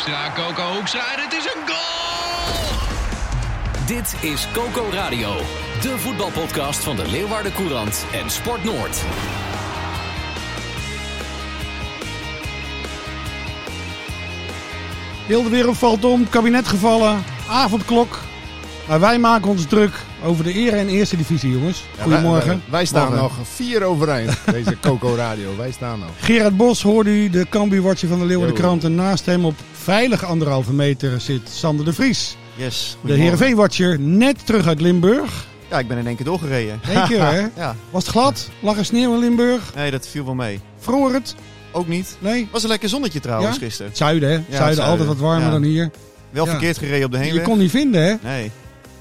[0.00, 2.76] Hoekstra, Coco Hoekstra en het is een goal!
[3.86, 5.36] Dit is Coco Radio,
[5.82, 9.02] de voetbalpodcast van de Leeuwarden Courant en Sport Noord.
[15.26, 18.18] Heel de wereld valt om, kabinet gevallen, avondklok.
[18.88, 21.84] Maar wij maken ons druk over de ere en eerste divisie, jongens.
[22.00, 22.48] Goedemorgen.
[22.48, 23.22] Wij, wij staan Morgen.
[23.22, 25.56] nog vier overeind, deze Coco Radio.
[25.56, 26.08] Wij staan nog.
[26.20, 28.62] Gerard Bos hoorde u, de Cambuurwatcher van de Leeuwarden Yo.
[28.62, 28.84] Krant.
[28.84, 32.36] En naast hem op veilig anderhalve meter zit Sander de Vries.
[32.56, 32.96] Yes.
[33.04, 35.46] De Heerenveen-watcher, net terug uit Limburg.
[35.70, 36.80] Ja, ik ben in één keer doorgereden.
[36.88, 37.46] Eén keer, hè?
[37.56, 38.48] Ja, Was het glad?
[38.60, 39.74] Lag er sneeuw in Limburg?
[39.74, 40.60] nee, dat viel wel mee.
[40.78, 41.34] Vroor het?
[41.72, 42.16] Ook niet.
[42.18, 42.48] Nee?
[42.50, 43.62] Was een lekker zonnetje trouwens Ja?
[43.64, 43.88] gisteren.
[43.88, 44.34] Het zuiden, hè?
[44.34, 45.50] het zuiden, zuiden, altijd wat warmer ja.
[45.50, 45.90] dan hier.
[46.30, 46.50] Wel Ja.
[46.50, 47.42] verkeerd gereden op de Je heenweg.
[47.44, 48.14] kon niet vinden, hè?
[48.22, 48.50] Nee.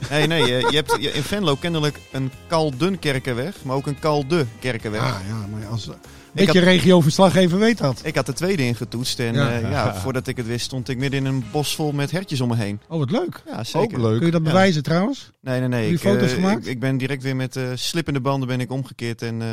[0.09, 0.41] Nee, nee.
[0.41, 5.01] Je, je hebt je- in Venlo kennelijk een Kaldun-kerkenweg, maar ook een Kalde-kerkenweg.
[5.01, 5.89] Ja, ja, maar als...
[6.31, 8.01] Beetje regioverslaggever weet dat.
[8.03, 9.49] Ik had de tweede ingetoetst en Ja.
[9.57, 9.69] ja.
[9.69, 12.47] ja, voordat ik het wist stond ik midden in een bos vol met hertjes om
[12.49, 12.79] me heen.
[12.87, 13.43] Oh, wat leuk.
[13.45, 13.97] Ja, zeker.
[13.97, 14.17] Ook leuk.
[14.17, 14.47] Kun je dat Ja.
[14.47, 15.31] bewijzen trouwens?
[15.41, 15.79] Nee, nee, nee.
[15.81, 16.65] Heb je Ik, foto's eh, gemaakt?
[16.65, 19.47] Ik, ik ben direct weer met eh slippende banden ben ik omgekeerd en eh,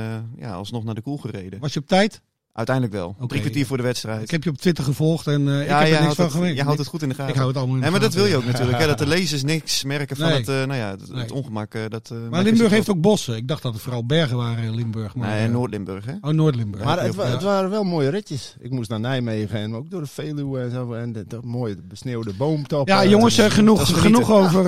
[0.44, 1.60] ja, alsnog naar de koel gereden.
[1.60, 2.20] Was je op tijd?
[2.56, 3.14] Uiteindelijk wel.
[3.18, 3.26] Oké.
[3.26, 4.22] Drie kwartier voor de wedstrijd.
[4.22, 6.34] Ik heb je op Twitter gevolgd en eh, ik heb er jij niks van het,
[6.34, 6.56] gemerkt.
[6.56, 7.28] je houdt het goed in de gaten.
[7.30, 8.78] Ik hou het allemaal in de maar dat wil je ook natuurlijk.
[8.78, 10.36] Hè, dat de lezers niks merken van Nee.
[10.38, 11.74] het, eh, nou ja, het, ongemak.
[11.74, 13.36] eh, dat, eh, Maar Limburg heeft ook bossen.
[13.36, 15.14] Ik dacht dat het vooral bergen waren in Limburg.
[15.14, 16.12] Maar, Nee, Noord-Limburg, hè?
[16.20, 16.84] Oh, Noord-Limburg.
[16.84, 18.56] Maar het, wa- het waren wel mooie ritjes.
[18.60, 20.92] Ik moest naar Nijmegen en ook door de Veluwe en zo.
[20.92, 22.94] En dat, dat mooie besneeuwde boomtoppen.
[22.94, 24.62] Ja, jongens, En- genoeg, genoeg over.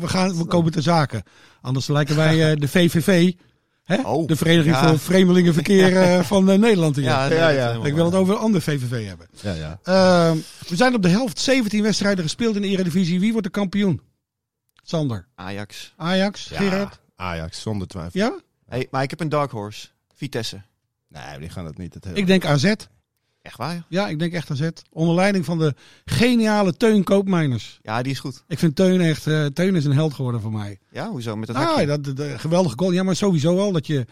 [0.00, 1.22] we, gaan, we komen ter zaken.
[1.60, 3.32] Anders lijken wij eh, de VVV?
[4.04, 4.88] Oh, de Vereniging ja.
[4.88, 6.96] voor Vreemdelingenverkeer eh, van eh, Nederland.
[6.96, 7.04] Hier.
[7.04, 9.26] Ja, nee, Ja, dat Ik wil het over een ander VVV hebben.
[9.40, 9.78] Ja, ja.
[9.82, 10.36] Eh,
[10.68, 13.20] we zijn op de helft 17 wedstrijden gespeeld in de Eredivisie.
[13.20, 14.00] Wie wordt de kampioen?
[14.82, 15.26] Sander.
[15.34, 15.94] Ajax.
[15.96, 16.48] Ajax?
[16.48, 17.00] Ja, Gerard?
[17.16, 18.20] Ajax, zonder twijfel.
[18.20, 18.40] Ja?
[18.66, 19.88] Hey, maar ik heb een dark horse.
[20.14, 20.62] Vitesse.
[21.08, 21.94] Nee, die gaan het niet.
[21.94, 22.72] Het Ik denk AZ.
[23.42, 23.84] Echt waar?
[23.88, 24.68] Ja, ik denk echt AZ.
[24.92, 27.78] Onder leiding van de geniale Teun Koopmeiners.
[27.82, 28.44] Ja, die is goed.
[28.48, 29.26] Ik vind Teun echt...
[29.26, 30.78] eh, Teun is een held geworden voor mij.
[30.90, 31.36] Ja, hoezo?
[31.36, 31.86] Met dat Ah, hakje?
[31.86, 32.92] dat, geweldige goal.
[32.92, 34.06] Ja, maar sowieso al dat je...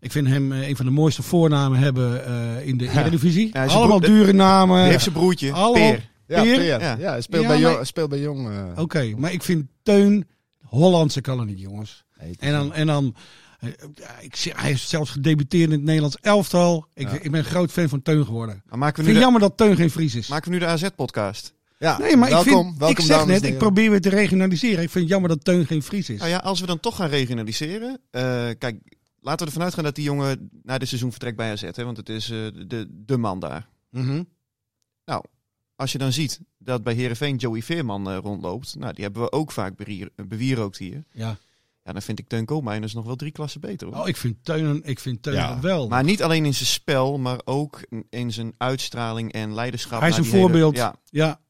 [0.00, 3.50] Ik vind hem eh, een van de mooiste voornamen hebben eh, in de Eredivisie.
[3.52, 4.80] Ja, Allemaal dure namen.
[4.82, 6.08] Die heeft zijn broertje, allemaal- Peer.
[6.26, 6.62] Ja, Peer?
[6.64, 6.78] Ja.
[6.98, 8.48] Ja, hij speelt, Ja, bij maar- jong, speelt bij Jong.
[8.78, 10.26] Oké, maar ik vind Teun...
[10.64, 12.04] Hollandse kan er niet, jongens.
[12.20, 12.72] Nee, En dan...
[12.74, 13.14] En dan
[14.20, 16.86] ik, zeg- hij is zelfs gedebuteerd in het Nederlands elftal.
[16.94, 18.62] Ik, ik ben een groot fan van Teun geworden.
[18.66, 20.28] Maar maken Ik we vind nu, de, jammer dat Teun geen Fries is.
[20.28, 21.54] maken we nu de AZ-podcast?
[21.78, 24.82] Ja, Nee, maar welkom, ik, vind, welkom ik zeg net, ik probeer weer te regionaliseren.
[24.82, 26.18] Ik vind het jammer dat Teun geen Fries is.
[26.18, 28.00] Nou ja, als we dan toch gaan regionaliseren.
[28.10, 28.22] eh,
[28.58, 28.76] kijk,
[29.20, 31.62] laten we ervan uitgaan dat die jongen na dit seizoen vertrekt bij AZ.
[31.72, 33.68] Hè, want het is eh, de, de man daar.
[33.90, 34.22] Mhm.
[35.76, 38.74] Als je dan ziet dat bij Herenveen Joey Veerman eh, rondloopt.
[38.78, 41.04] Nou, die hebben we ook vaak bewier, bewierookt hier.
[41.12, 41.36] Ja.
[41.88, 43.86] Ja, dan vind ik Teun Koolmeijers nog wel drie klassen beter.
[43.88, 43.96] Hoor.
[43.96, 45.60] Oh, ik vind Teun, ik vind Teun Ja.
[45.60, 45.88] wel.
[45.88, 50.00] Maar niet alleen in zijn spel, maar ook in zijn uitstraling en leiderschap.
[50.00, 50.76] Hij is een hele- voorbeeld.
[50.76, 51.40] ja, Ja.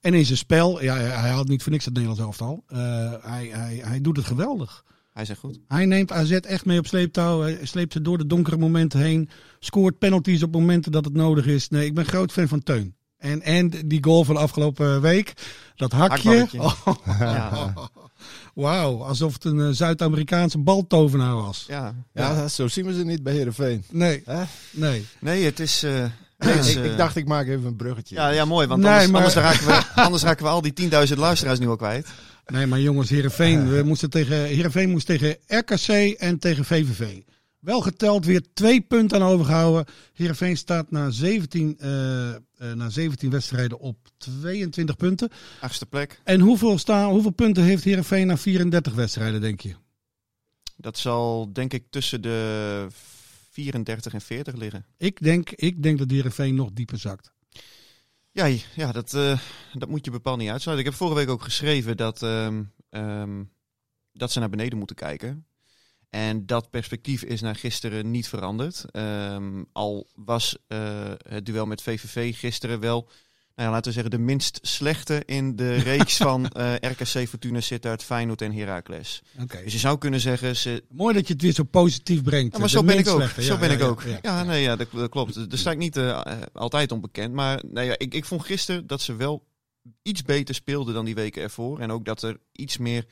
[0.00, 2.64] En in zijn spel, ja, hij had niet voor niks het Nederlands elftal.
[2.66, 2.78] Eh,
[3.20, 4.84] hij, hij, hij doet het geweldig.
[5.12, 5.58] hij zegt goed.
[5.68, 7.40] Hij neemt AZ echt mee op sleeptouw.
[7.40, 9.28] Hij sleept ze door de donkere momenten heen.
[9.58, 11.68] Scoort penalties op momenten dat het nodig is.
[11.68, 12.96] Nee, ik ben groot fan van Teun.
[13.18, 15.32] En, en die goal van de afgelopen week.
[15.76, 16.46] Dat hakje.
[16.58, 17.72] Oh, Ja,
[18.54, 21.64] Wauw, alsof het een eh, Zuid-Amerikaanse baltovenaar was.
[21.68, 21.94] ja.
[22.14, 23.84] Ja, zo zien we ze niet bij Heerenveen.
[23.90, 24.42] Nee, Hè?
[24.70, 25.06] nee.
[25.20, 25.82] Nee, het is...
[25.82, 26.04] eh,
[26.38, 28.14] Nee, het is, ik, eh, ik dacht, ik maak even een bruggetje.
[28.14, 28.66] Ja, ja, mooi.
[28.66, 30.72] Want Nee, anders, maar- anders, raken we, anders raken we al die
[31.08, 32.08] 10.000 luisteraars nu al kwijt.
[32.46, 35.88] Nee, maar jongens, Heerenveen, we moesten tegen, Heerenveen moest tegen RKC
[36.18, 37.16] en tegen VVV.
[37.58, 39.84] Wel geteld weer twee punten aan overgehouden.
[40.12, 42.40] Heerenveen staat na 17, eh, eh,
[42.74, 45.30] na 17 wedstrijden op 22 punten.
[45.60, 46.20] Achtste plek.
[46.24, 49.74] En hoeveel, staan, hoeveel punten heeft Heerenveen na 34 wedstrijden, denk je?
[50.76, 52.86] Dat zal denk ik tussen de
[53.50, 54.86] 34 en 40 liggen.
[54.96, 57.32] Ik denk, ik denk dat Heerenveen nog dieper zakt.
[58.30, 59.38] Ja, ja dat, eh,
[59.72, 60.86] dat moet je bepaald niet uitsluiten.
[60.86, 63.44] Ik heb vorige week ook geschreven dat, ehm, ehm,
[64.12, 65.46] dat ze naar beneden moeten kijken.
[66.10, 68.84] En dat perspectief is na gisteren niet veranderd.
[68.90, 70.78] Ehm, al was eh,
[71.28, 73.08] het duel met VVV gisteren wel,
[73.54, 77.60] nou ja, laten we zeggen, de minst slechte in de reeks van eh, RKC, Fortuna
[77.60, 79.22] Sittard, Feyenoord en Heracles.
[79.42, 79.62] Oké.
[79.64, 82.52] Dus je zou kunnen zeggen, ze, Mooi dat je het weer zo positief brengt.
[82.52, 83.16] ja, maar zo ben ik ook.
[83.16, 83.42] slechte.
[83.42, 84.02] Zo Ja, ben ik ook.
[84.22, 84.42] ja.
[84.42, 85.50] Nee, ja dat, dat klopt.
[85.50, 86.22] Daar sta ik niet eh,
[86.52, 87.34] altijd onbekend.
[87.34, 89.46] Maar nou ja, ik, ik vond gisteren dat ze wel
[90.02, 91.80] iets beter speelden dan die weken ervoor.
[91.80, 93.04] En ook dat er iets meer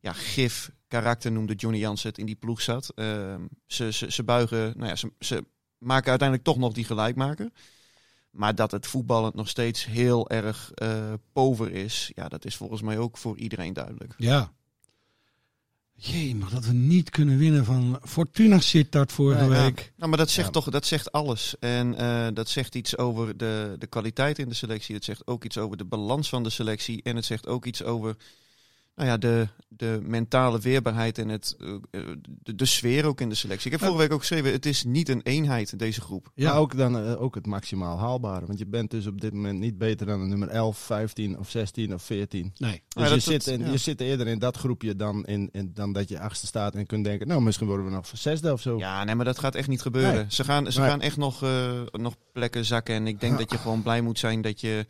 [0.00, 2.92] ja, gif, karakter noemde Johnny Jansen het in die ploeg zat.
[2.94, 5.44] Ehm, ze, ze, ze buigen, nou ja, ze, ze
[5.78, 7.50] maken uiteindelijk toch nog die gelijkmaker.
[8.30, 12.82] Maar dat het voetballend nog steeds heel erg eh pover is, ja, dat is volgens
[12.82, 14.14] mij ook voor iedereen duidelijk.
[14.16, 14.52] Ja.
[16.02, 19.62] Jee, maar dat we niet kunnen winnen van Fortuna Sittard vorige Ja, ja.
[19.64, 19.92] week.
[19.96, 20.52] Nou, maar dat zegt Ja.
[20.52, 21.54] toch, dat zegt alles.
[21.58, 24.94] En eh, dat zegt iets over de, de kwaliteit in de selectie.
[24.94, 27.02] Het zegt ook iets over de balans van de selectie.
[27.02, 28.16] En het zegt ook iets over
[29.00, 32.00] nou ja, de, de mentale weerbaarheid en het, eh,
[32.42, 33.66] de, de sfeer ook in de selectie.
[33.66, 36.30] Ik heb vorige week ook geschreven, het is niet een eenheid, deze groep.
[36.34, 36.50] Ja.
[36.50, 38.46] Maar ook, dan, eh, ook het maximaal haalbare.
[38.46, 41.50] Want je bent dus op dit moment niet beter dan de nummer 11, 15 of
[41.50, 42.52] 16 of 14.
[42.56, 42.70] Nee.
[42.88, 43.70] Dus Ja, je, dat- zit in, ja.
[43.70, 46.86] je zit eerder in dat groepje dan, in, in, dan dat je achtste staat en
[46.86, 48.78] kunt denken, nou misschien worden we nog zesde of zo.
[48.78, 50.14] Ja, nee, maar dat gaat echt niet gebeuren.
[50.14, 50.24] Nee.
[50.28, 50.88] Ze, gaan, ze Nee.
[50.88, 52.94] gaan echt nog, eh, nog plekken zakken.
[52.94, 53.38] En ik denk Ja.
[53.38, 54.86] dat je gewoon blij moet zijn dat je,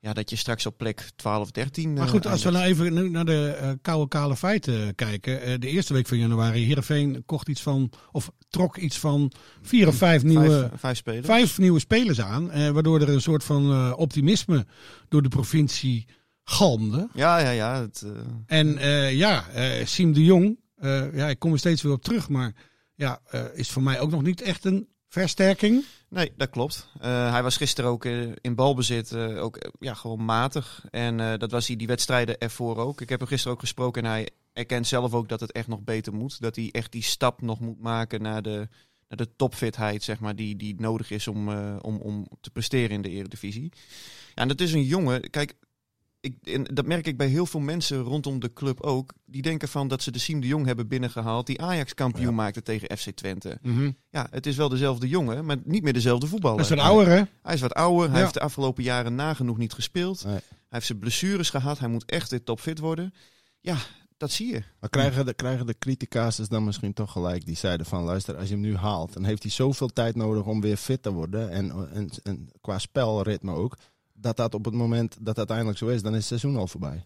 [0.00, 2.94] ja, dat je straks op plek 12, 13 Maar eh, goed, als we nou even
[2.94, 5.42] nu naar de eh, koude kale feiten kijken.
[5.42, 9.32] Eh, de eerste week van januari, Heerenveen kocht iets van, of trok iets van
[9.62, 11.26] vier of vijf nieuwe, vijf, vijf spelers.
[11.26, 12.50] vijf nieuwe spelers aan.
[12.50, 14.66] eh, waardoor er een soort van eh, optimisme
[15.08, 16.06] door de provincie
[16.44, 17.08] galmde.
[17.14, 17.80] Ja, ja, ja.
[17.80, 18.10] Het, eh,
[18.46, 22.02] En eh, ja, eh Siem de Jong, eh, ja, ik kom er steeds weer op
[22.02, 22.54] terug, maar
[22.94, 25.84] ja, eh, is voor mij ook nog niet echt een versterking.
[26.08, 26.88] Nee, dat klopt.
[27.00, 30.84] Eh, hij was gisteren ook eh, in balbezit, eh, ook ja, gewoon matig.
[30.90, 33.00] En dat was hij die wedstrijden ervoor ook.
[33.00, 35.80] Ik heb hem gisteren ook gesproken en hij erkent zelf ook dat het echt nog
[35.80, 36.40] beter moet.
[36.40, 38.68] Dat hij echt die stap nog moet maken naar de,
[39.08, 41.48] naar de topfitheid, zeg maar, die, die nodig is om,
[41.78, 43.72] om, om te presteren in de Eredivisie.
[44.34, 45.54] Ja, en dat is een jongen, kijk,
[46.20, 49.12] ik, en dat merk ik bij heel veel mensen rondom de club ook.
[49.24, 52.62] Die denken van dat ze de Siem de Jong hebben binnengehaald, die Ajax kampioen maakte
[52.62, 53.58] tegen FC Twente.
[54.10, 56.56] Ja, het is wel dezelfde jongen, maar niet meer dezelfde voetballer.
[56.56, 57.22] Dat is een ouder, hè?
[57.42, 58.10] Hij is wat ouder.
[58.10, 60.24] Hij heeft de afgelopen jaren nagenoeg niet gespeeld.
[60.24, 60.32] Nee.
[60.34, 61.78] Hij heeft zijn blessures gehad.
[61.78, 63.14] Hij moet echt weer topfit worden.
[63.60, 63.76] Ja,
[64.16, 64.62] dat zie je.
[64.80, 68.48] Maar krijgen de, krijgen de criticasters dan misschien toch gelijk die zeiden van luister, als
[68.48, 71.50] je hem nu haalt, dan heeft hij zoveel tijd nodig om weer fit te worden.
[71.50, 73.76] En, en, en qua spelritme ook.
[74.20, 76.66] Dat dat op het moment dat dat uiteindelijk zo is, dan is het seizoen al
[76.66, 77.04] voorbij.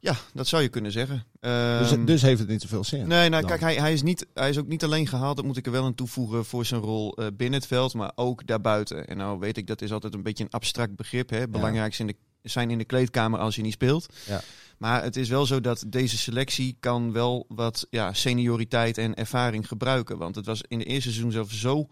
[0.00, 1.24] Ja, dat zou je kunnen zeggen.
[1.40, 3.08] Dus, Ehm, dus heeft het niet zoveel zin.
[3.08, 3.50] Nee, nou dan.
[3.50, 5.72] kijk, hij, hij, is niet, hij is ook niet alleen gehaald, dat moet ik er
[5.72, 9.06] wel aan toevoegen, voor zijn rol eh, binnen het veld, maar ook daarbuiten.
[9.06, 11.30] En nou weet ik, dat is altijd een beetje een abstract begrip.
[11.30, 11.48] Hè?
[11.48, 14.06] Belangrijkste in de, zijn in de kleedkamer als je niet speelt.
[14.26, 14.40] Ja.
[14.78, 19.68] Maar het is wel zo dat deze selectie kan wel wat ja, senioriteit en ervaring
[19.68, 20.18] gebruiken.
[20.18, 21.88] Want het was in de eerste seizoen zelf zo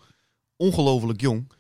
[0.57, 1.53] ongelooflijk jong.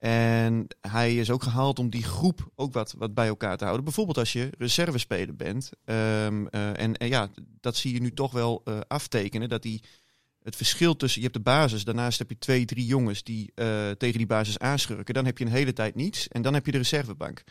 [0.00, 3.84] En hij is ook gehaald om die groep ook wat, wat bij elkaar te houden.
[3.84, 5.70] Bijvoorbeeld als je reservespeler bent.
[5.84, 7.28] Ehm, eh, en, ja,
[7.60, 9.48] dat zie je nu toch wel eh, aftekenen.
[9.48, 9.82] Dat die,
[10.42, 13.90] het verschil tussen, je hebt de basis, daarnaast heb je twee, drie jongens die eh,
[13.90, 15.14] tegen die basis aanschurken.
[15.14, 17.42] Dan heb je een hele tijd niets en dan heb je de reservebank.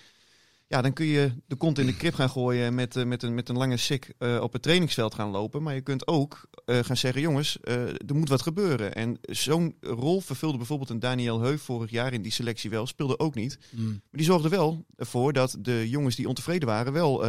[0.70, 3.24] Ja, dan kun je de kont in de krip gaan gooien en met, eh, met,
[3.24, 5.64] een, met een lange sik eh, op het trainingsveld gaan lopen.
[5.64, 8.96] Maar je kunt ook eh, gaan zeggen, jongens, er moet wat gebeuren.
[8.96, 12.88] En zo'n rol vervulde bijvoorbeeld een Daniel Heuf vorig jaar in die selectie wel.
[12.88, 13.60] Speelde ook niet.
[13.72, 17.26] Maar die zorgde wel ervoor dat de jongens die ontevreden waren wel...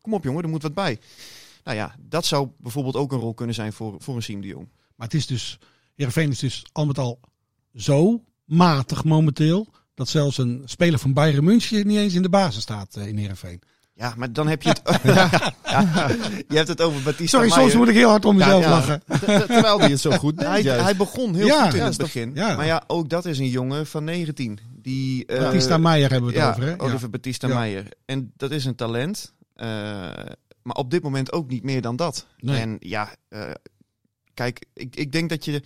[0.00, 0.98] kom op jongen, er moet wat bij.
[1.64, 4.46] Nou ja, dat zou bijvoorbeeld ook een rol kunnen zijn voor, voor een Siem de
[4.46, 4.68] Jong.
[4.96, 5.58] Maar het is dus,
[5.94, 7.20] Heerenveen is dus al met al
[7.74, 12.62] zo matig momenteel, dat zelfs een speler van Bayern München niet eens in de basis
[12.62, 13.60] staat eh, in Heerenveen.
[13.94, 14.82] Ja, maar dan heb je het...
[15.72, 16.08] Ja,
[16.48, 17.78] je hebt het over Batista Sorry, soms Meijer.
[17.78, 18.70] moet ik heel hard om mezelf ja.
[18.70, 19.02] lachen.
[19.06, 20.46] Ter- Terwijl hij het zo goed deed.
[20.46, 20.82] Hij, juist.
[20.84, 22.30] hij begon heel Ja, goed in ja, het begin.
[22.34, 22.56] ja.
[22.56, 24.58] Maar ja, ook dat is een jongen van 19.
[24.82, 26.82] Die, eh, Batista Meijer hebben we het ja, over, hè?
[26.82, 27.54] Oliver Batista Ja.
[27.54, 27.86] Meijer.
[28.04, 29.32] En dat is een talent.
[29.54, 29.66] eh,
[30.62, 32.26] maar op dit moment ook niet meer dan dat.
[32.38, 32.60] Nee.
[32.60, 33.50] En ja, eh,
[34.34, 35.62] kijk, ik, ik denk dat je...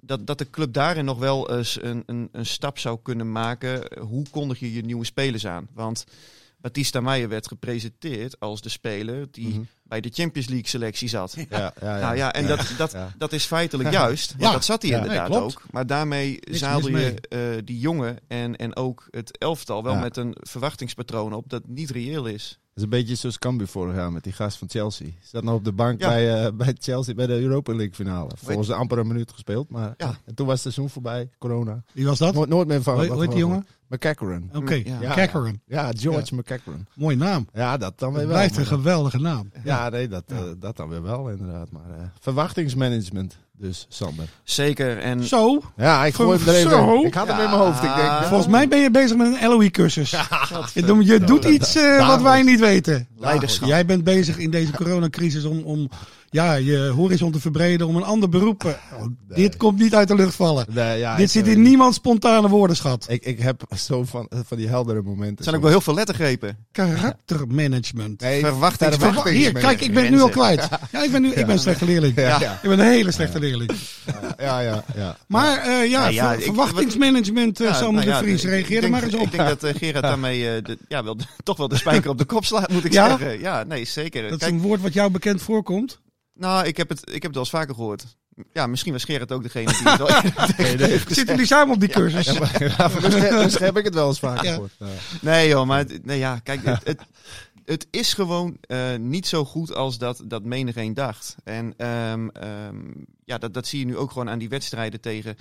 [0.00, 3.98] Dat, dat de club daarin nog wel eens een, een, een stap zou kunnen maken.
[4.00, 5.68] Hoe kondig je je nieuwe spelers aan?
[5.74, 6.04] Want
[6.60, 9.60] Batista Meijer werd gepresenteerd als de speler die Mhm.
[9.82, 11.34] bij de Champions League selectie zat.
[11.36, 11.98] Ja, ja, ja.
[12.00, 13.12] Nou ja, en dat, dat, Ja.
[13.18, 14.34] dat is feitelijk juist.
[14.38, 14.52] Ja.
[14.52, 15.56] dat zat hij Ja, inderdaad nee, klopt.
[15.56, 15.62] ook.
[15.70, 20.00] Maar daarmee Niks zadel je eh, die jongen en, en ook het elftal wel Ja.
[20.00, 22.58] met een verwachtingspatroon op dat niet reëel is.
[22.78, 25.08] Is een beetje zoals Cambuur vorig jaar met die gast van Chelsea.
[25.22, 26.08] Zat nog op de bank Ja.
[26.08, 28.30] bij, eh, bij Chelsea bij de Europa League finale.
[28.36, 29.70] Volgens amper een minuut gespeeld.
[29.70, 30.14] Maar Ja.
[30.24, 31.82] en toen was het seizoen voorbij, corona.
[31.92, 32.34] Wie was dat?
[32.34, 33.06] Nooit, nooit meer van.
[33.06, 33.66] Hoe heet die jongen?
[33.88, 34.50] McCackeren.
[34.54, 35.00] Oké, Ja.
[35.00, 35.14] Ja.
[35.14, 35.62] Cackeren.
[35.66, 36.88] Ja, George McCackeren.
[36.94, 37.46] Mooi naam.
[37.52, 38.30] Ja, dat dan weer wel.
[38.34, 39.50] blijft een geweldige naam.
[39.64, 41.70] Ja, nee, dat, eh, dat dan weer wel inderdaad.
[41.70, 44.24] Maar eh, verwachtingsmanagement dus, Sander.
[44.44, 44.98] Zeker.
[44.98, 47.02] En Zo, Ja, ik gooi hem er even Zo.
[47.04, 47.76] Ik had hem in mijn hoofd.
[47.82, 50.10] Ik denk, ja, volgens mij ben je bezig met een LOE-cursus.
[50.74, 53.06] Je, doet- je doet iets eh, wat wij niet weten.
[53.18, 53.68] leiderschap.
[53.68, 55.88] Jij bent bezig in deze coronacrisis om, om
[56.30, 58.64] ja, je horizon te verbreden, om een ander beroep.
[58.64, 60.66] eh, oh, Dit komt niet uit de lucht vallen.
[60.70, 63.06] Nee, ja, Dit zit eh, in niemands spontane woordenschat.
[63.08, 65.36] Ik, ik heb zo van, eh, van die heldere momenten.
[65.36, 66.56] er zijn ook wel heel veel lettergrepen.
[66.72, 68.20] Karaktermanagement.
[68.20, 70.68] Nee, Verwachtings- verwachtings- Hier, kijk, ik ben het nu al kwijt.
[70.92, 72.14] Ja, ik ben, nu, ik ben een slechte leerling.
[72.16, 72.40] Ja.
[72.40, 72.52] Ja.
[72.62, 73.70] Ik ben een hele slechte leerling.
[74.38, 75.16] Ja, ja, ja.
[75.26, 79.02] Maar eh, ja, Nou ja, ver- ik- verwachtingsmanagement, Sander nou de Vries, reageer er maar
[79.02, 79.20] eens op.
[79.20, 82.18] Ik denk dat eh, Gerard daarmee eh, de, ja, wel, toch wel de spijker op
[82.18, 83.08] de kop slaat, moet ik Ja?
[83.08, 83.40] zeggen.
[83.40, 84.30] Ja, nee, zeker.
[84.30, 86.00] Dat is een woord wat jou bekend voorkomt.
[86.38, 88.04] Nou, ik heb, het, ik heb het wel eens vaker gehoord.
[88.52, 90.06] Ja, misschien was Gerard ook degene die het wel
[90.88, 91.06] heeft.
[91.14, 92.26] Zitten jullie samen op die cursus?
[92.26, 94.52] Ja, maar, ja, misschien, misschien heb ik het wel eens vaker Ja.
[94.52, 94.72] gehoord.
[95.20, 97.00] Nee joh, maar het- nee, ja, kijk, het, het,
[97.64, 101.36] het is gewoon eh, niet zo goed als dat, dat menigeen dacht.
[101.44, 102.76] En ehm, ehm,
[103.24, 105.36] ja, dat, dat zie je nu ook gewoon aan die wedstrijden tegen,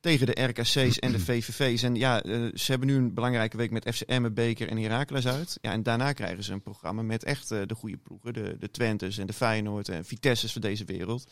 [0.00, 1.82] tegen de RKC's en de VVV's.
[1.82, 5.26] En ja, eh, ze hebben nu een belangrijke week met FC Emmen, Beker en Heracles
[5.26, 5.58] uit.
[5.60, 8.32] Ja, en daarna krijgen ze een programma met echt eh, de goede ploegen.
[8.32, 11.24] De, de Twentes en de Feyenoord en Vitesse's van deze wereld.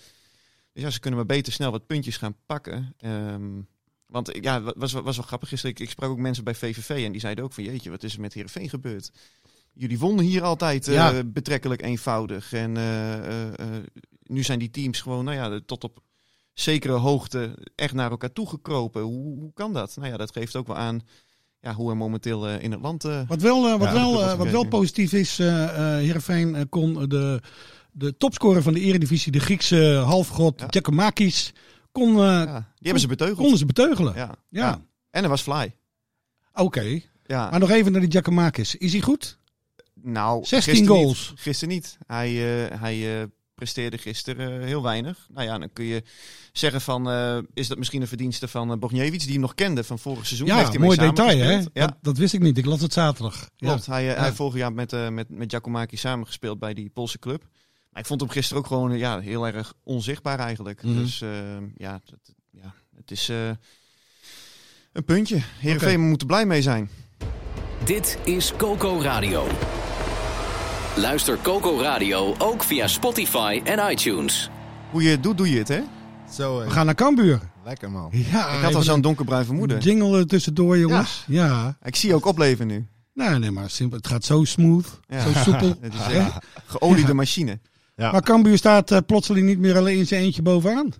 [0.72, 2.94] Dus ja, ze kunnen maar beter snel wat puntjes gaan pakken.
[2.98, 3.60] Ehm,
[4.06, 5.74] want eh, ja, was, was wel grappig gisteren.
[5.76, 8.14] Ik, ik sprak ook mensen bij VVV en die zeiden ook van jeetje, wat is
[8.14, 9.10] er met Heerenveen gebeurd?
[9.72, 11.24] Jullie wonnen hier altijd Ja.
[11.24, 12.52] betrekkelijk eenvoudig.
[12.52, 12.72] En
[14.22, 16.02] nu zijn die teams gewoon, nou ja, tot op
[16.60, 19.02] zekere hoogte echt naar elkaar toe gekropen.
[19.02, 19.96] Hoe, hoe kan dat?
[19.96, 21.00] Nou ja, dat geeft ook wel aan
[21.60, 23.04] ja, hoe er momenteel eh, in het land...
[23.04, 27.40] eh, Wat wel, eh, wat Ja, wel, wat wel positief is, Heerenveen eh, kon de,
[27.92, 30.66] de topscorer van de eredivisie, de Griekse halfgod Ja.
[30.70, 31.52] Giacomakis,
[31.92, 33.38] kon, ja, die hebben ze beteugeld.
[33.40, 34.14] konden ze beteugelen.
[34.14, 34.80] Ja, Ja.
[35.10, 35.74] En er was Fly.
[36.54, 37.00] oké.
[37.26, 37.50] Ja.
[37.50, 38.74] Maar nog even naar die Giacomakis.
[38.76, 39.38] Is hij goed?
[39.94, 41.30] Nou, 16 gisteren goals.
[41.30, 41.40] Niet.
[41.40, 41.98] Gisteren niet.
[42.06, 42.30] Hij,
[42.78, 45.26] hij presteerde gisteren eh, heel weinig.
[45.34, 46.02] Nou ja, dan kun je
[46.52, 49.84] zeggen van, eh, is dat misschien een verdienste van uh, Bogniewicz, die hem nog kende
[49.84, 50.50] van vorig seizoen.
[50.50, 51.52] Heeft Ja, hij mooi detail hè.
[51.72, 52.58] Ja, Dat, dat wist ik niet.
[52.58, 53.48] Ik las het zaterdag.
[53.56, 53.78] Ja.
[53.84, 54.20] Hij, eh, Ja.
[54.20, 57.42] hij vorig jaar met, eh met, met Giacomaki samengespeeld bij die Poolse club.
[57.90, 60.82] Maar ik vond hem gisteren ook gewoon eh, ja, heel erg onzichtbaar eigenlijk.
[60.82, 60.94] Mhm.
[60.94, 61.30] Dus eh,
[61.76, 63.48] ja, dat, ja, het is eh,
[64.92, 65.40] een puntje.
[65.58, 66.90] Heerenveen moet er blij mee zijn.
[67.84, 69.46] Dit is Coco Radio.
[71.00, 74.50] Luister Coco Radio ook via Spotify en iTunes.
[74.90, 75.80] Hoe je het doet, doe je het hè?
[76.32, 77.40] Zo, We eh, gaan naar Cambuur.
[77.64, 78.08] lekker man.
[78.12, 79.78] Ja, Ik had al zo'n donkerbruin vermoeden.
[79.78, 81.24] jingle er tussendoor jongens.
[81.26, 81.76] Ja.
[81.82, 82.86] Ik zie je ook opleven nu.
[83.14, 83.96] Nee, nee, maar simpel.
[83.96, 85.00] Het gaat zo smooth.
[85.08, 85.20] Ja.
[85.22, 85.68] Zo soepel.
[85.80, 86.00] Het is
[86.66, 87.58] geoliede machine.
[87.96, 88.12] Ja.
[88.12, 90.92] Maar Cambuur staat eh, plotseling niet meer alleen in zijn eentje bovenaan.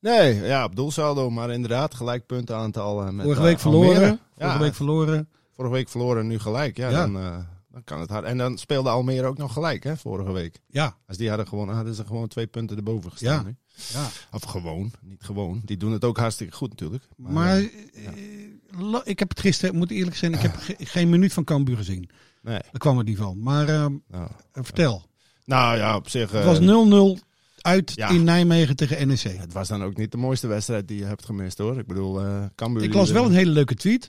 [0.00, 3.00] Nee, ja, op doelsaldo, maar inderdaad, gelijk puntenaantal.
[3.02, 3.94] eh, met, Vorige eh, week verloren.
[3.96, 5.28] Vorige Ja, week verloren.
[5.56, 6.76] vorige week verloren, nu gelijk.
[6.76, 7.00] Ja, Ja.
[7.00, 7.36] Dan, eh,
[7.72, 8.24] dan kan het hard.
[8.24, 10.60] En dan speelde Almere ook nog gelijk, hè, vorige week.
[10.68, 13.56] Ja, Als die hadden gewonnen, hadden ze gewoon twee punten erboven gestaan.
[13.92, 14.00] Ja.
[14.00, 14.08] ja.
[14.32, 15.62] Of gewoon, niet gewoon.
[15.64, 17.04] Die doen het ook hartstikke goed natuurlijk.
[17.16, 17.64] Maar eh,
[18.06, 21.76] eh, ik heb het gisteren, moet eerlijk zijn, ik heb ge- geen minuut van Cambuur
[21.76, 22.10] gezien.
[22.42, 22.58] nee.
[22.58, 23.42] Daar kwam het niet van.
[23.42, 25.04] Maar eh, Nou, vertel.
[25.44, 26.30] nou ja, op zich.
[26.30, 27.20] Het was 0-0
[27.60, 28.08] uit ja.
[28.08, 29.20] in Nijmegen tegen NEC.
[29.20, 31.78] Het was dan ook niet de mooiste wedstrijd die je hebt gemist hoor.
[31.78, 32.20] Ik bedoel,
[32.54, 32.82] Cambuur...
[32.82, 34.08] Ik las wel een hele leuke tweet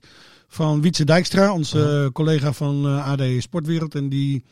[0.52, 3.96] van Wietse Dijkstra, onze collega van eh, AD Sportwereld.
[3.96, 4.44] En die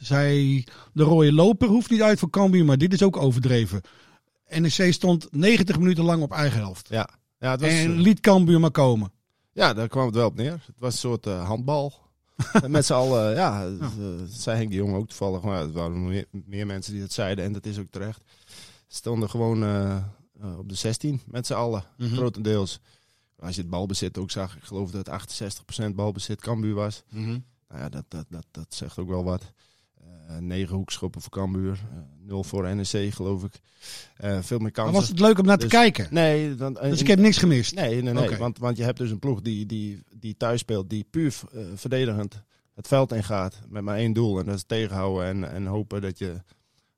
[0.00, 3.80] zei, de rode loper hoeft niet uit voor Cambuur, maar dit is ook overdreven.
[4.48, 6.88] NEC stond 90 minuten lang op eigen helft.
[6.88, 9.10] Ja, ja, het was, En eh, liet Cambuur maar komen.
[9.52, 10.62] ja, daar kwam het wel op neer.
[10.66, 11.92] Het was een soort eh, handbal.
[12.66, 15.42] Met z'n allen, ja, het, eh, zei Henk de Jong ook toevallig.
[15.42, 18.20] Maar ja, er waren meer, meer mensen die dat zeiden en dat is ook terecht.
[18.88, 19.62] Stonden gewoon
[20.58, 22.14] op de 16 met z'n allen, Mhm.
[22.14, 22.80] grotendeels.
[23.38, 25.08] Als je het balbezit ook zag, ik geloof dat
[25.90, 27.02] 68% balbezit Cambuur was.
[27.10, 29.52] Nou ja, dat, dat, dat, dat zegt ook wel wat.
[30.00, 33.52] Eh negen hoekschoppen voor Cambuur, eh, nul voor NEC geloof ik.
[34.16, 34.94] Eh, veel meer Maar kansen.
[34.94, 36.06] was het leuk om naar te Dus- kijken?
[36.10, 37.74] Nee, dan, Dus ik heb niks gemist.
[37.74, 38.36] Nee, nee, nee.
[38.36, 41.60] Want, want je hebt dus een ploeg die, die, die thuis speelt, die puur eh,
[41.74, 42.42] verdedigend
[42.74, 43.60] het veld ingaat.
[43.68, 44.38] Met maar één doel.
[44.38, 46.42] En dat is tegenhouden en, en hopen dat je,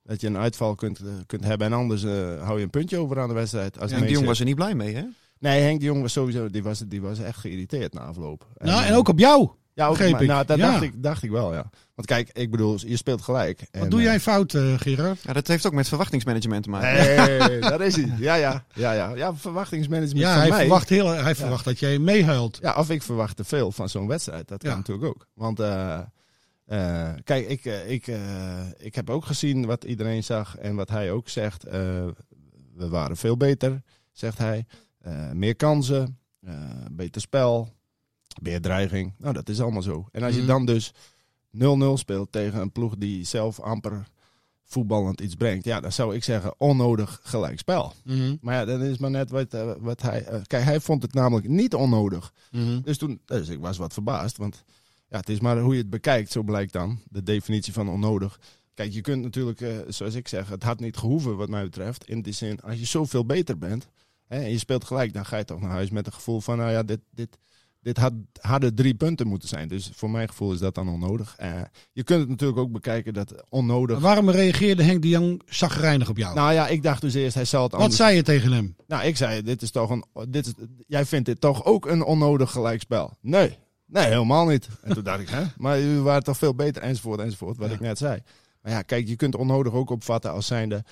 [0.03, 1.67] dat je een uitval kunt, kunt hebben.
[1.67, 3.81] En anders eh, hou je een puntje over aan de wedstrijd.
[3.81, 5.05] Als En die jong was er niet blij mee hè?
[5.41, 8.47] Nee, Henk de Jong was sowieso die was, die was echt geïrriteerd na afloop.
[8.57, 9.49] Nou, en ook op jou.
[9.75, 10.25] ja, ook, maar-.
[10.25, 10.71] Nou, dat Ja.
[10.71, 11.71] dacht, ik, dacht ik wel, ja.
[11.95, 13.59] Want kijk, ik bedoel, je speelt gelijk.
[13.71, 15.23] Wat En, doe eh, jij fout, eh, Gerard?
[15.23, 16.93] Ja, dat heeft ook met verwachtingsmanagement te maken.
[17.39, 18.13] Nee, daar is hij.
[18.19, 19.15] Ja, ja, ja, ja.
[19.15, 20.61] Ja, verwachtingsmanagement Ja, van hij mij.
[20.61, 22.59] verwacht, heel, hij verwacht dat jij meehuilt.
[22.63, 24.49] Ja, of ik verwacht te veel van zo'n wedstrijd.
[24.49, 25.27] Dat kan natuurlijk ook.
[25.35, 25.99] Want eh,
[26.67, 28.07] Eh, kijk, ik, ik,
[28.77, 31.65] ik heb ook gezien wat iedereen zag en wat hij ook zegt.
[31.65, 31.73] Eh,
[32.75, 33.83] we waren veel beter,
[34.13, 34.67] zegt hij.
[35.01, 36.55] Eh, meer kansen, eh,
[36.91, 37.73] beter spel,
[38.43, 39.13] meer dreiging.
[39.19, 40.09] Nou, dat is allemaal zo.
[40.13, 40.49] En als je Mhm.
[40.49, 40.93] dan dus
[41.51, 44.07] 0-0 speelt tegen een ploeg die zelf amper
[44.65, 45.65] voetballend iets brengt.
[45.65, 47.93] Ja, dan zou ik zeggen onnodig gelijkspel.
[48.05, 48.37] Mhm.
[48.41, 50.43] Maar ja, dan is maar net wat, eh, wat hij...
[50.47, 52.33] kijk, hij vond het namelijk niet onnodig.
[52.51, 52.81] Mhm.
[52.83, 54.65] Dus toen, dus ik was wat verbaasd, want
[55.09, 58.41] ja, het is maar hoe je het bekijkt, zo blijkt dan, de definitie van onnodig.
[58.75, 62.09] Kijk, je kunt natuurlijk, zoals ik zeg, het had niet gehoeven wat mij betreft.
[62.09, 63.89] In die zin, als je zoveel beter bent
[64.31, 66.57] hè, en je speelt gelijk, dan ga je toch naar huis met een gevoel van,
[66.57, 67.39] nou ja, dit, dit,
[67.81, 69.69] dit had, hadden drie punten moeten zijn.
[69.69, 71.35] Dus voor mijn gevoel is dat dan onnodig.
[71.39, 71.61] Eh,
[71.93, 73.97] je kunt het natuurlijk ook bekijken dat onnodig...
[73.97, 76.35] Maar Waarom reageerde Henk de Jong zagrijnig op jou?
[76.35, 77.99] Nou ja, ik dacht dus eerst, hij zal het Wat anders...
[77.99, 78.77] zei je tegen hem?
[78.87, 80.53] Nou, ik zei, dit is toch een, dit is,
[80.87, 83.17] jij vindt dit toch ook een onnodig gelijkspel?
[83.21, 84.69] Nee, nee, helemaal niet.
[84.83, 87.75] En toen dacht ik, hè, maar jullie waren toch veel beter, enzovoort, enzovoort, wat Ja.
[87.75, 88.23] ik net zei.
[88.63, 90.85] Maar ja, kijk, je kunt onnodig ook opvatten als zijnde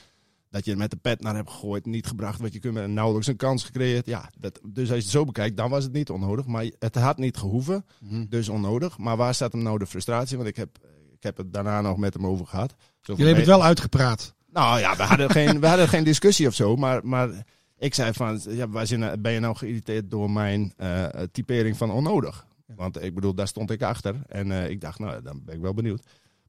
[0.51, 2.89] dat je er met de pet naar hebt gegooid, niet gebracht, wat je kunt met
[2.91, 4.07] nauwelijks een kans gecreëerd.
[4.07, 6.47] Ja, dat, dus als je het zo bekijkt, dan was het niet onnodig.
[6.47, 7.85] Maar het had niet gehoeven,
[8.29, 8.99] dus onnodig.
[8.99, 10.37] Maar waar staat hem nou de frustratie?
[10.37, 10.79] Want ik heb,
[11.13, 12.75] ik heb het daarna nog met hem over gehad.
[13.01, 14.35] Jullie hebben het wel uitgepraat.
[14.53, 17.45] nou ja, we hadden geen, we hadden geen discussie of zo, maar, maar
[17.79, 21.91] ik zei van, ja, waar zin- ben je nou geïrriteerd door mijn eh, typering van
[21.91, 22.47] onnodig?
[22.67, 25.61] Want ik bedoel, daar stond ik achter en eh, ik dacht, nou, dan ben ik
[25.61, 26.03] wel benieuwd.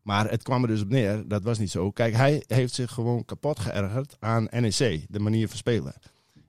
[0.04, 1.92] Maar het kwam er dus op neer, dat was niet zo.
[1.92, 5.94] Kijk, hij heeft zich gewoon kapot geërgerd aan NEC, de manier van spelen.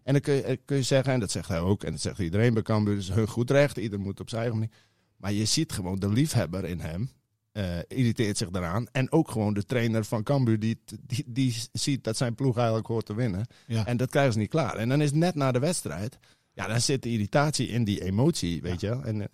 [0.03, 2.19] En dan kun je, kun je zeggen, en dat zegt hij ook, en dat zegt
[2.19, 4.75] iedereen bij Cambuur, dus hun goed recht, ieder moet op zijn eigen manier.
[5.17, 7.11] Maar je ziet gewoon de liefhebber in hem,
[7.53, 8.87] eh, irriteert zich daaraan.
[8.93, 12.87] En ook gewoon de trainer van Cambuur, die, die, die ziet dat zijn ploeg eigenlijk
[12.87, 13.47] hoort te winnen.
[13.67, 13.87] Ja.
[13.87, 14.77] En dat krijgen ze niet klaar.
[14.77, 16.19] En dan is het net na de wedstrijd,
[16.53, 19.05] ja, dan zit de irritatie in die emotie, weet je wel.
[19.05, 19.27] En eh,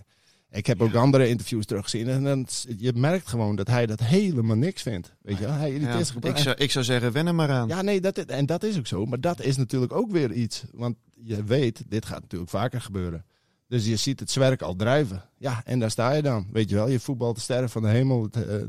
[0.50, 2.08] ik heb ook andere interviews teruggezien.
[2.08, 5.52] En dan, je merkt gewoon dat hij dat helemaal niks vindt, weet je wel.
[5.54, 7.68] Hij Ja, zich ik, zou, ik zou zeggen, wen er maar aan.
[7.68, 9.06] Ja, nee, dat, is- en dat is ook zo.
[9.06, 10.64] Maar dat is natuurlijk ook weer iets.
[10.72, 13.24] Want je weet, dit gaat natuurlijk vaker gebeuren.
[13.68, 15.22] Dus je ziet het zwerk al drijven.
[15.38, 16.46] Ja, en daar sta je dan.
[16.52, 18.62] Weet je wel, je voetbalt de sterren van de hemel het, eh,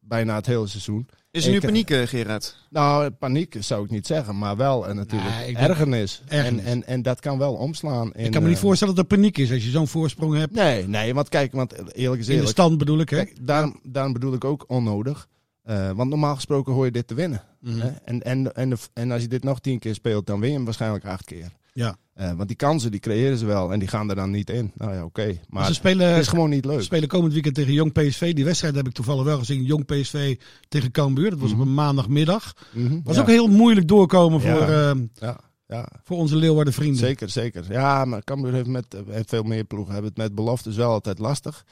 [0.00, 1.08] bijna het hele seizoen.
[1.36, 2.56] Is er nu eh, paniek, eh, Gerard?
[2.70, 6.22] Nou, paniek zou ik niet zeggen, maar wel en natuurlijk Nee, ergernis.
[6.28, 6.62] ergernis.
[6.64, 8.12] En, en, en dat kan wel omslaan.
[8.14, 10.36] In, ik kan me niet eh, voorstellen dat er paniek is als je zo'n voorsprong
[10.36, 10.54] hebt.
[10.54, 13.16] Nee, nee, want kijk, want eerlijk is In de stand bedoel ik, hè?
[13.16, 15.28] Kijk, daarom, daarom bedoel ik ook onnodig.
[15.62, 17.42] Eh, want normaal gesproken hoor je dit te winnen.
[17.60, 17.78] Mhm.
[17.80, 17.88] Hè?
[18.04, 20.56] En, en, en, de- en als je dit nog tien keer speelt, dan win je
[20.56, 21.48] hem waarschijnlijk acht keer.
[21.72, 21.96] Ja.
[22.16, 24.72] Eh, want die kansen die creëren ze wel en die gaan er dan niet in.
[24.74, 25.38] Nou ja, oké.
[25.48, 26.78] Maar ze het spelen, is gewoon niet leuk.
[26.78, 28.34] ze spelen komend weekend tegen Jong PSV.
[28.34, 29.62] Die wedstrijd heb ik toevallig wel gezien.
[29.62, 30.36] Jong PSV
[30.68, 31.30] tegen Cambuur.
[31.30, 32.52] Dat was op een maandagmiddag.
[32.72, 33.20] Mhm, Was ja.
[33.22, 34.56] ook heel moeilijk doorkomen Ja.
[34.56, 36.96] voor, eh, Ja, ja, voor onze Leeuwarden vrienden.
[36.98, 37.64] zeker, zeker.
[37.68, 39.92] Ja, maar Cambuur heeft met heeft veel meer ploegen.
[39.92, 41.64] Hebben het met beloftes wel altijd lastig.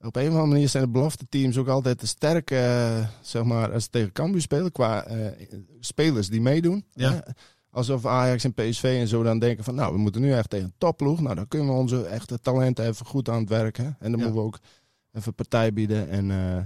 [0.00, 3.44] Op een of andere manier zijn de belofte teams ook altijd te sterk, eh, zeg
[3.44, 5.26] maar, als ze tegen Cambuur spelen, qua eh,
[5.80, 6.84] spelers die meedoen.
[6.92, 7.24] Ja.
[7.76, 10.66] Alsof Ajax en PSV en zo dan denken van, nou, we moeten nu echt tegen
[10.66, 11.20] een topploeg.
[11.20, 13.76] Nou, dan kunnen we onze echte talenten even goed aan het werk.
[13.76, 13.84] Hè?
[13.84, 14.16] En dan Ja.
[14.16, 14.58] moeten we ook
[15.12, 16.08] even partij bieden.
[16.08, 16.62] En, eh,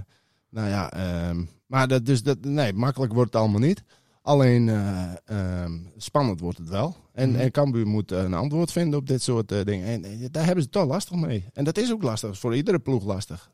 [0.49, 3.83] nou ja, ehm, maar dat, dus dat, nee, makkelijk wordt het allemaal niet.
[4.21, 6.95] Alleen eh, ehm, spannend wordt het wel.
[7.13, 7.39] En, Mhm.
[7.39, 9.85] en Cambuur moet eh, een antwoord vinden op dit soort dingen.
[9.87, 11.45] En, daar hebben ze het toch lastig mee.
[11.53, 12.21] En dat is ook lastig.
[12.27, 13.51] Dat is voor iedere ploeg lastig.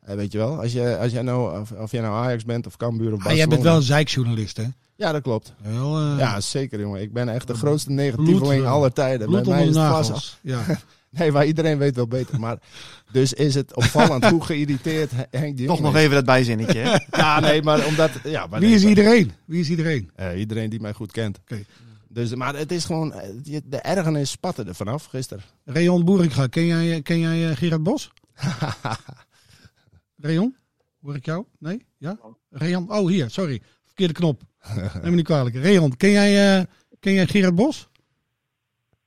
[0.00, 2.76] Weet je wel, als, je, als jij nou, of, of jij nou Ajax bent of
[2.76, 3.38] Cambuur of Ah, Barcelona.
[3.38, 4.64] jij bent wel een zeikjournalist, hè?
[5.00, 5.54] Ja, dat klopt.
[5.62, 7.00] Wel, eh, Ja, zeker jongen.
[7.00, 9.26] Ik ben echt de grootste negatieveling eh, aller tijden.
[9.28, 10.38] bloed Bij mij is het vast-.
[10.42, 10.60] Ja.
[11.10, 12.40] Nee, maar iedereen weet wel beter.
[12.40, 12.58] Maar
[13.12, 16.00] dus is het opvallend hoe geïrriteerd Henk de Jong Toch nog is.
[16.00, 16.96] even dat bijzinnetje, hè?
[17.22, 18.10] Ja, nee, maar omdat...
[18.24, 19.32] Ja, maar Wie nee, is maar- iedereen?
[19.44, 20.10] Wie is iedereen?
[20.14, 21.38] Eh, iedereen die mij goed kent.
[21.40, 21.64] Oké.
[22.08, 23.14] Dus, maar het is gewoon...
[23.64, 25.44] De ergernis spatte er vanaf gisteren.
[25.64, 28.10] Rayon Boeringa, ken jij, ken jij Gerard Bos?
[30.16, 30.56] Rayon?
[31.02, 31.44] Hoor ik jou?
[31.58, 31.86] Nee?
[31.98, 32.18] Ja?
[32.50, 32.90] Rayon?
[32.92, 33.62] Oh, hier, sorry.
[34.00, 34.40] Verkeerde knop.
[35.02, 35.56] Neem me niet kwalijk.
[35.56, 36.64] Rayon, ken jij, eh,
[37.00, 37.88] ken jij Gerard Bos?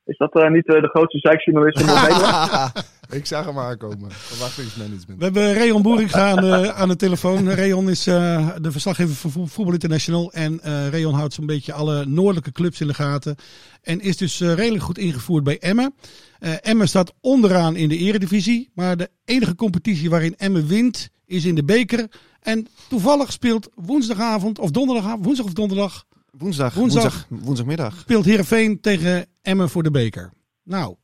[0.04, 2.72] Is dat eh, niet eh, de grootste zeikjournalist van Nederland?
[3.10, 4.10] Ik zag hem aankomen.
[4.10, 5.18] Verwachtingsmanagement.
[5.18, 7.50] We hebben Rayon Boeringa aan de, aan de telefoon.
[7.50, 10.32] Rayon is eh, de verslaggever van Vo- Voetbal International.
[10.32, 13.36] En eh Rayon houdt zo'n beetje alle noordelijke clubs in de gaten.
[13.82, 15.94] En is dus eh, redelijk goed ingevoerd bij Emmen.
[16.38, 18.70] Eh Emmen staat onderaan in de eredivisie.
[18.74, 22.10] Maar de enige competitie waarin Emmen wint is in de beker.
[22.40, 26.04] En toevallig speelt woensdagavond of donderdagavond, woensdag of donderdag,
[26.38, 27.02] Woensdag, Woensdag.
[27.02, 27.44] woensdag.
[27.44, 27.98] woensdagmiddag.
[27.98, 30.32] speelt Heerenveen tegen Emmen voor de beker.
[30.62, 30.94] Nou,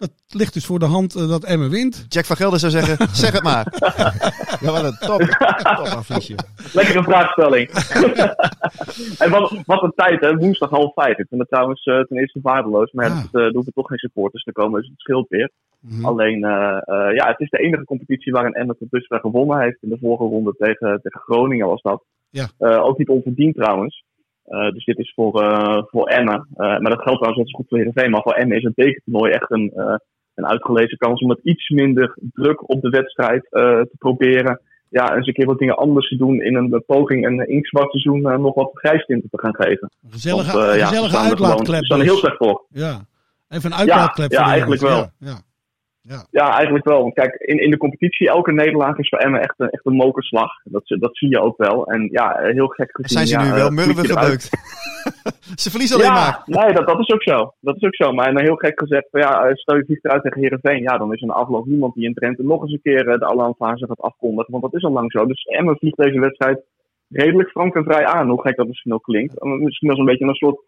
[0.00, 2.04] dat ligt dus voor de hand eh, dat Emmen wint.
[2.08, 3.66] Jack van Gelder zou zeggen, zeg het maar.
[4.60, 6.34] Ja, wat een top, top affiche.
[6.72, 7.68] Lekkere vraagstelling.
[9.24, 10.36] en wat, wat een tijd, hè?
[10.36, 11.18] Woensdag half vijf.
[11.18, 12.92] Ik vind het trouwens eh, ten eerste waardeloos.
[12.92, 13.20] Maar ja, Ja.
[13.20, 15.50] het, eh, er hoeven toch geen supporters te komen, dus het scheelt weer.
[15.80, 16.04] Mhm.
[16.04, 19.82] Alleen, eh, eh, ja, het is de enige competitie waarin Emmen tot dusver gewonnen heeft.
[19.82, 22.04] In de vorige ronde tegen, tegen Groningen was dat.
[22.30, 22.48] Ja.
[22.58, 24.04] Eh, ook niet onverdiend trouwens.
[24.50, 26.46] Eh, dus dit is voor, eh, voor Emmen.
[26.54, 28.10] Eh, maar dat geldt trouwens net zo goed voor Heerenveen.
[28.10, 29.72] Maar voor Emmen is het bekertoernooi echt een,
[30.34, 34.60] een uitgelezen kans om met iets minder druk op de wedstrijd te proberen.
[34.88, 38.20] Ja, eens een keer wat dingen anders te doen in een poging een inktzwart seizoen
[38.20, 39.90] nog wat grijstinten te gaan geven.
[40.04, 41.78] Een gezellige, Want, ja, gezellige uitlaatklep.
[41.78, 42.22] Ze staan er heel dus.
[42.22, 42.64] slecht voor.
[42.68, 43.00] Ja,
[43.48, 44.30] even een uitlaatklep.
[44.30, 44.96] Ja, ja, eigenlijk wel.
[44.96, 45.40] Ja, ja.
[46.30, 47.02] Ja, eigenlijk wel.
[47.02, 49.94] Want kijk, in, in de competitie, elke nederlaag is voor Emmen echt een, echt een
[49.94, 50.52] mokerslag.
[50.64, 51.86] Dat, dat zie je ook wel.
[51.86, 53.08] En ja, heel gek gezien.
[53.08, 54.10] Zijn ze ja, nu eh, wel eruit.
[54.10, 54.50] gebeukt?
[55.62, 56.42] ze verliezen alleen ja, maar.
[56.64, 57.54] nee, dat, dat is ook zo.
[57.60, 58.12] Dat is ook zo.
[58.12, 60.82] Maar en heel gek gezegd, van, ja, eh, stel je vliegt eruit tegen Heerenveen.
[60.82, 63.18] Ja, dan is er een afloop niemand die in Drenthe nog eens een keer eh,
[63.18, 64.50] de alarmfase gaat afkondigen.
[64.50, 65.26] Want dat is al lang zo.
[65.26, 66.62] Dus Emmen vliegt deze wedstrijd
[67.08, 68.28] redelijk frank en vrij aan.
[68.28, 69.44] Hoe gek dat misschien ook klinkt.
[69.44, 70.60] Misschien als een beetje een soort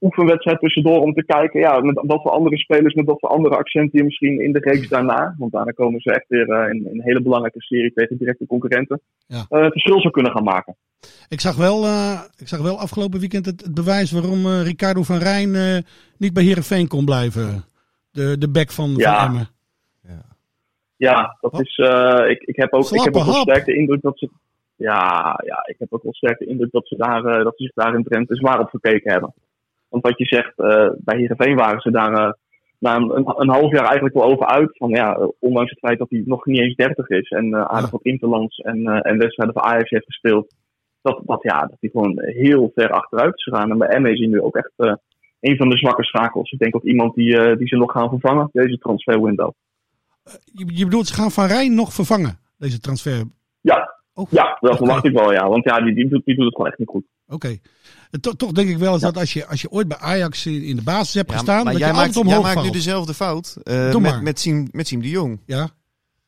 [0.00, 3.56] oefenwedstrijd tussendoor om te kijken ja, met wat voor andere spelers, met wat voor andere
[3.56, 6.86] accenten je misschien in de reeks daarna, want daarna komen ze echt weer eh, in,
[6.86, 9.44] in een hele belangrijke serie tegen directe concurrenten, Ja.
[9.48, 10.76] eh, het verschil zou kunnen gaan maken.
[11.28, 15.18] Ik, zag wel, eh, ik zag wel afgelopen weekend het, het bewijs waarom Ricardo van
[15.18, 15.76] Rijn eh,
[16.18, 17.64] niet bij Heerenveen kon blijven.
[18.10, 19.18] De, de back van, Ja.
[19.18, 19.48] van Emmen.
[20.96, 21.76] Ja, dat is.
[21.76, 23.48] eh, ik, ik heb ook, ik heb ook wel hap.
[23.48, 24.28] sterk de indruk dat ze.
[24.76, 27.62] Ja, ja, ik heb ook wel sterk de indruk dat ze, daar, eh, dat ze
[27.62, 29.34] zich daar in Drenthe zwaar op gekeken hebben.
[29.96, 32.32] Want wat je zegt, eh, bij Heerenveen waren ze daar eh,
[32.78, 34.76] na een, een, half jaar eigenlijk wel over uit.
[34.76, 37.90] Van ja, eh, ondanks het feit dat hij nog niet eens 30 is en aardig
[37.90, 40.54] wat interlands en, eh, en wedstrijden voor Ajax heeft gespeeld.
[41.02, 43.70] Dat, dat, ja, dat hij gewoon heel ver achteruit is gegaan.
[43.70, 44.72] En bij is hij nu ook echt
[45.40, 46.50] een van de zwakke schakels.
[46.50, 49.52] Ik denk ook iemand die, die ze nog gaan vervangen, deze transferwindow.
[50.44, 53.24] Je, je bedoelt, ze gaan Van Rijn nog vervangen, deze transfer.
[53.60, 55.48] Ja, Oh, Ja, dat verwacht ik wel, ja.
[55.48, 57.04] Want ja, die, die, doet, die doet het gewoon echt niet goed.
[57.28, 57.58] Oké.
[58.10, 60.46] En to- toch denk ik wel eens dat als je, als je ooit bij Ajax
[60.46, 62.66] in, de basis hebt Ja, gestaan, maar dat jij je maakt, altijd jij omhoog maakt
[62.66, 64.22] nu dezelfde fout eh, met, maar.
[64.22, 65.40] met, Siem, met Siem de Jong.
[65.46, 65.68] Ja?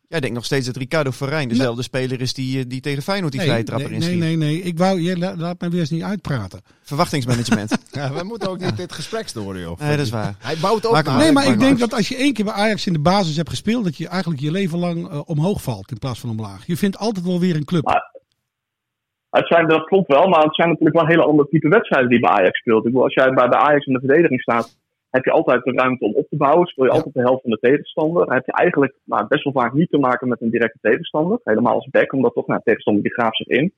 [0.09, 3.33] Jij denkt nog steeds dat Ricardo Verrijn dezelfde speler is die, eh, die tegen Feyenoord
[3.33, 4.19] die vrije Nee, trapper nee, inschiet.
[4.19, 4.63] nee, nee, nee.
[4.63, 6.61] Ik wou, je, la- laat mij weer eens niet uitpraten.
[6.83, 7.71] Verwachtingsmanagement.
[7.93, 9.79] Ja, we moeten ook niet dit gesprek storen, joh.
[9.79, 10.35] nee, dat is waar.
[10.39, 12.55] Hij bouwt hem naar- Nee, maar ik maar denk dat als je één keer bij
[12.55, 15.91] Ajax in de basis hebt gespeeld, dat je eigenlijk je leven lang eh, omhoog valt
[15.91, 16.67] in plaats van omlaag.
[16.67, 17.85] Je vindt altijd wel weer een club.
[17.85, 18.17] Maar-
[19.31, 22.21] Het zijn, dat klopt wel, maar het zijn natuurlijk wel hele andere type wedstrijden die
[22.21, 22.79] bij Ajax speelt.
[22.79, 24.77] Ik bedoel, als jij bij, bij Ajax in de verdediging staat,
[25.11, 26.67] heb je altijd de ruimte om op te bouwen.
[26.67, 28.27] Speel je altijd de helft van de tegenstander.
[28.27, 31.41] Dan heb je eigenlijk nou, best wel vaak niet te maken met een directe tegenstander.
[31.45, 33.73] Helemaal als back, omdat toch nou, tegenstander die graaft zich in.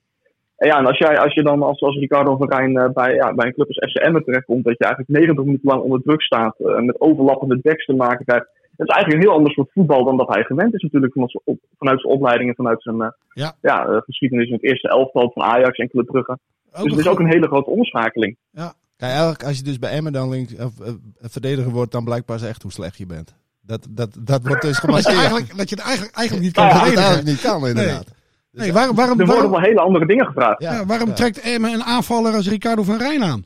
[0.61, 3.13] En ja, en als, jij, als je dan als, als Ricardo van Rijn eh, bij,
[3.13, 6.21] ja, bij een club als FCM terechtkomt, dat je eigenlijk 90 minuten lang onder druk
[6.21, 8.47] staat, eh, met overlappende backs te maken krijgt.
[8.81, 11.31] Dat is eigenlijk een heel ander soort voetbal dan dat hij gewend is natuurlijk vanuit
[11.31, 13.55] zijn, op, vanuit zijn opleiding en vanuit zijn eh, Ja.
[13.61, 16.31] ja, eh, geschiedenis in het eerste elftal van Ajax en Club Brugge.
[16.71, 18.37] Ook dus het is ook een hele grote omschakeling.
[18.51, 18.73] Ja.
[18.97, 22.25] Kijk, eigenlijk als je dus bij Emmen dan links, of, eh, verdediger wordt, dan blijkt
[22.25, 23.35] pas echt hoe slecht je bent.
[23.61, 25.17] Dat, dat, dat wordt dus Dat je, gemaskeerd.
[25.17, 28.13] eigenlijk, dat je het eigenlijk, eigenlijk niet kan Ja, dat het eigenlijk niet kan, inderdaad.
[28.51, 30.61] Nee, waarom, waarom, Er worden waarom, wel hele andere dingen gevraagd.
[30.61, 33.45] ja, waarom trekt Emmen een aanvaller als Ricardo van Rijn aan?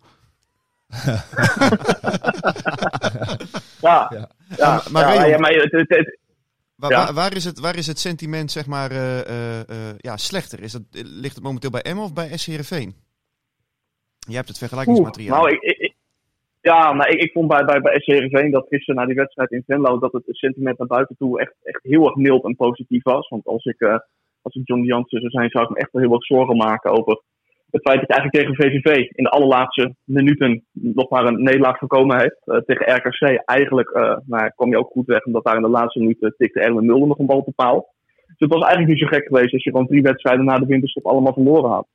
[3.85, 4.29] Ja, Ja.
[4.57, 4.81] ja.
[4.91, 6.17] Maar- maar ja, maar het, het, het-
[6.75, 7.03] Waar, Ja.
[7.05, 10.61] waar, waar is het, waar is het sentiment zeg maar, eh, eh, eh, ja, slechter?
[10.61, 12.95] Is dat, ligt het momenteel bij Emmen of bij SC Heerenveen?
[14.19, 15.41] Jij hebt het Oeh, vergelijkingsmateriaal.
[15.43, 15.93] nou, ik,
[16.61, 19.51] ja, maar ik, ik vond bij, bij, bij SC Heerenveen dat gisteren na die wedstrijd
[19.51, 23.03] in Venlo dat het sentiment naar buiten toe echt, echt heel erg mild en positief
[23.03, 23.27] was.
[23.27, 23.97] Want als ik, eh,
[24.41, 26.91] als ik John Jansen zou zijn, zou ik me echt wel heel erg zorgen maken
[26.91, 27.21] over
[27.75, 31.77] het feit dat je eigenlijk tegen VVV in de allerlaatste minuten nog maar een nederlaag
[31.77, 32.41] voorkomen heeft.
[32.45, 35.77] Eh, tegen RKC eigenlijk eh nou, kwam je ook goed weg, omdat daar in de
[35.79, 37.93] laatste minuten tikte Erwin Mulder nog een bal op de paal.
[38.27, 40.65] Dus het was eigenlijk niet zo gek geweest als je gewoon drie wedstrijden na de
[40.65, 41.87] winterstop allemaal verloren had.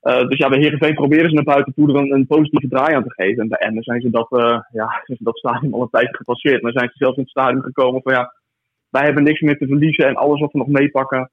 [0.00, 2.94] Eh, dus ja, bij Heerenveen proberen ze naar buiten toe er een, een positieve draai
[2.94, 3.42] aan te geven.
[3.42, 6.62] En bij Emmen zijn ze dat, eh, ja, dat stadion al een tijdje gepasseerd.
[6.62, 8.34] Maar zijn ze zelfs in het stadion gekomen van ja,
[8.90, 10.06] wij hebben niks meer te verliezen.
[10.06, 11.30] En alles wat we nog meepakken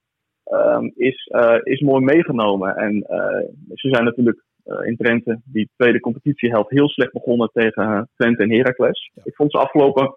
[0.49, 2.75] ehm, is, eh, is mooi meegenomen.
[2.75, 8.10] En eh, ze zijn natuurlijk eh, in Drenthe, die tweede competitiehelft, heel slecht begonnen tegen
[8.15, 9.12] Twente en Heracles.
[9.23, 10.15] Ik vond ze afgelopen,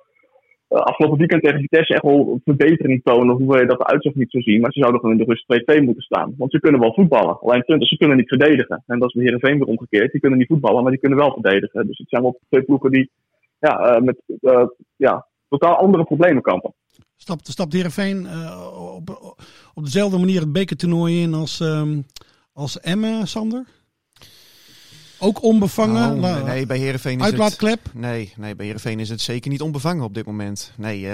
[0.69, 3.37] eh, afgelopen weekend tegen Vitesse echt wel een verbetering tonen.
[3.37, 4.61] Hoewel je dat eruit zag niet zo zien.
[4.61, 6.35] Maar ze zouden gewoon in de rust 2-2 moeten staan.
[6.37, 7.39] Want ze kunnen wel voetballen.
[7.41, 8.83] Alleen Twente, ze kunnen niet verdedigen.
[8.87, 10.13] En dat is bij Heerenveen weer omgekeerd.
[10.13, 11.87] Die kunnen niet voetballen, maar die kunnen wel verdedigen.
[11.87, 13.11] Dus het zijn wel twee ploegen die
[13.61, 14.67] ja, eh, met eh,
[14.97, 16.75] ja, totaal andere problemen kampen.
[17.23, 19.37] Stapt, stapt Heerenveen eh, op,
[19.75, 22.01] op dezelfde manier het bekertoernooi in als, ehm
[22.53, 23.67] als Emmen, Sander?
[25.19, 26.13] Ook onbevangen?
[26.15, 27.95] Oh, La- nee, bij Heerenveen is het...
[27.95, 30.73] Nee, nee, bij Heerenveen is het zeker niet onbevangen op dit moment.
[30.77, 31.13] Nee, eh,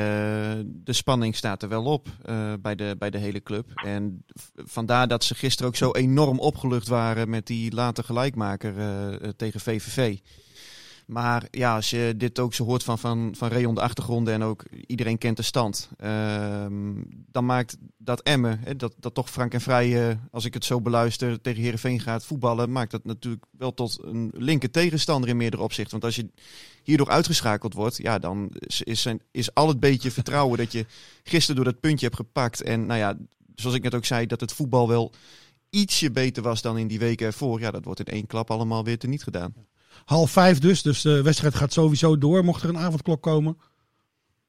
[0.64, 3.66] de spanning staat er wel op eh, bij, de, bij de hele club.
[3.75, 8.75] En vandaar dat ze gisteren ook zo enorm opgelucht waren met die late gelijkmaker
[9.37, 10.19] tegen VVV.
[11.07, 14.42] Maar ja, als je dit ook zo hoort van, van, van Rayon de achtergronden en
[14.42, 15.90] ook iedereen kent de stand.
[15.99, 20.64] ehm, dan maakt dat Emmen, dat, dat toch frank en vrij, eh, als ik het
[20.64, 22.73] zo beluister, tegen Heerenveen gaat voetballen.
[22.73, 26.01] Maakt dat natuurlijk wel tot een linker tegenstander in meerdere opzichten.
[26.01, 26.31] Want als je
[26.83, 30.87] hierdoor uitgeschakeld wordt, ja, dan is, is, is al het beetje vertrouwen dat je
[31.23, 32.62] gisteren door dat puntje hebt gepakt.
[32.62, 33.16] En nou ja,
[33.55, 35.12] zoals ik net ook zei, dat het voetbal wel
[35.71, 37.61] ietsje beter was dan in die weken ervoor.
[37.61, 39.55] Ja, dat wordt in één klap allemaal weer teniet gedaan.
[40.05, 42.45] Half vijf dus, dus de wedstrijd gaat sowieso door.
[42.45, 43.59] Mocht er een avondklok komen.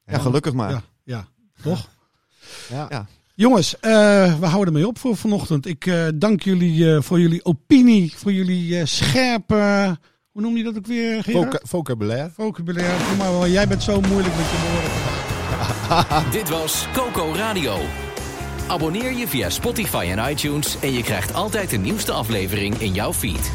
[0.04, 0.70] Ja, gelukkig maar.
[0.70, 1.28] Ja, ja
[1.62, 1.88] toch?
[2.68, 2.86] Ja.
[2.90, 3.06] Ja.
[3.34, 3.90] Jongens, eh,
[4.38, 5.66] we houden ermee op voor vanochtend.
[5.66, 9.96] Ik eh, dank jullie eh, voor jullie opinie, voor jullie eh, scherpe...
[10.30, 11.44] Hoe noem je dat ook weer, Gerard?
[11.44, 12.30] Voca- vocabulaire.
[12.30, 13.04] Vocabulaire.
[13.08, 16.30] Kom maar wel, jij bent zo moeilijk met je woorden vandaag.
[16.38, 17.76] Dit was Coco Radio.
[18.68, 23.12] Abonneer je via Spotify en iTunes en je krijgt altijd de nieuwste aflevering in jouw
[23.12, 23.50] feed.